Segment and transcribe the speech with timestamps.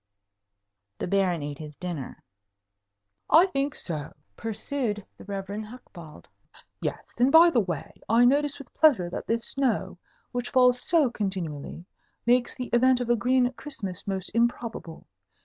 [0.97, 2.23] The Baron ate his dinner.
[3.29, 5.45] "I think so," pursued the Rev.
[5.63, 6.27] Hucbald.
[6.81, 7.07] "Yes.
[7.19, 9.99] And by the way, I notice with pleasure that this snow,
[10.31, 11.85] which falls so continually,
[12.25, 15.05] makes the event of a green Christmas most improbable.